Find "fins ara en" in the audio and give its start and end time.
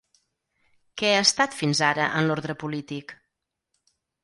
1.59-2.31